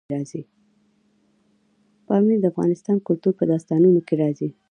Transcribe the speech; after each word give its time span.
پامیر 2.07 2.37
د 2.41 2.45
افغان 2.51 2.97
کلتور 3.07 3.33
په 3.37 3.45
داستانونو 3.51 3.99
کې 4.07 4.15
راځي. 4.21 4.49